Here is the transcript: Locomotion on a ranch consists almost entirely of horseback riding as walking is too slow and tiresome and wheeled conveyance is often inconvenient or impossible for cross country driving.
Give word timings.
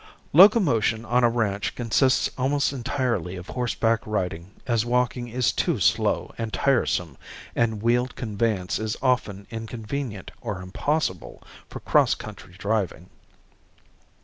Locomotion 0.33 1.05
on 1.05 1.23
a 1.23 1.29
ranch 1.29 1.75
consists 1.75 2.31
almost 2.35 2.73
entirely 2.73 3.35
of 3.35 3.49
horseback 3.49 3.99
riding 4.07 4.49
as 4.65 4.83
walking 4.83 5.27
is 5.27 5.51
too 5.51 5.79
slow 5.79 6.33
and 6.39 6.51
tiresome 6.51 7.17
and 7.55 7.83
wheeled 7.83 8.15
conveyance 8.15 8.79
is 8.79 8.97
often 9.03 9.45
inconvenient 9.51 10.31
or 10.41 10.59
impossible 10.59 11.43
for 11.69 11.81
cross 11.81 12.15
country 12.15 12.55
driving. 12.57 13.11